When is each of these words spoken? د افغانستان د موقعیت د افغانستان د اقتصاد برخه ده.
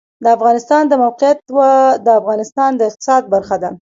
د 0.23 0.25
افغانستان 0.37 0.83
د 0.87 0.93
موقعیت 1.03 1.37
د 2.05 2.07
افغانستان 2.21 2.69
د 2.75 2.81
اقتصاد 2.89 3.23
برخه 3.33 3.55
ده. 3.63 3.69